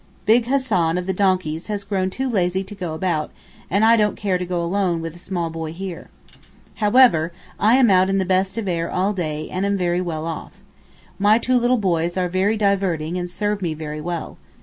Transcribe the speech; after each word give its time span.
Big 0.25 0.47
Hassan 0.47 0.97
of 0.97 1.05
the 1.05 1.13
donkeys 1.13 1.67
has 1.67 1.83
grown 1.83 2.09
too 2.09 2.27
lazy 2.27 2.63
to 2.63 2.73
go 2.73 2.95
about 2.95 3.29
and 3.69 3.85
I 3.85 3.95
don't 3.95 4.15
care 4.17 4.39
to 4.39 4.45
go 4.47 4.63
alone 4.63 4.99
with 4.99 5.13
a 5.15 5.19
small 5.19 5.51
boy 5.51 5.73
here. 5.73 6.09
However 6.77 7.31
I 7.59 7.75
am 7.75 7.91
out 7.91 8.09
in 8.09 8.17
the 8.17 8.25
best 8.25 8.57
of 8.57 8.67
air 8.67 8.89
all 8.89 9.13
day 9.13 9.47
and 9.51 9.63
am 9.63 9.77
very 9.77 10.01
well 10.01 10.25
off. 10.25 10.53
My 11.19 11.37
two 11.37 11.55
little 11.59 11.77
boys 11.77 12.17
are 12.17 12.27
very 12.29 12.57
diverting 12.57 13.15
and 13.15 13.29
serve 13.29 13.61
me 13.61 13.75
very 13.75 14.01
well. 14.01 14.37